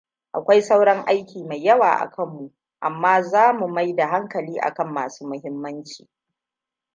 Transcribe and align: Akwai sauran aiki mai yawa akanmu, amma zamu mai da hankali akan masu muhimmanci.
Akwai 0.33 0.61
sauran 0.61 1.03
aiki 1.07 1.43
mai 1.43 1.63
yawa 1.65 1.89
akanmu, 1.99 2.51
amma 2.79 3.21
zamu 3.21 3.67
mai 3.67 3.93
da 3.95 4.07
hankali 4.07 4.59
akan 4.59 4.91
masu 4.93 5.27
muhimmanci. 5.27 6.07